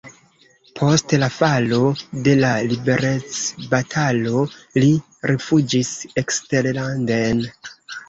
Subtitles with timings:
[0.77, 1.81] Post la falo
[2.29, 4.43] de la liberecbatalo
[4.83, 4.93] li
[5.35, 7.51] rifuĝis eksterlanden.